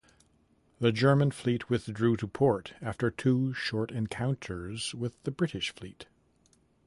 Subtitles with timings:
[0.79, 6.07] The German fleet withdrew to port after two short encounters with the British fleet.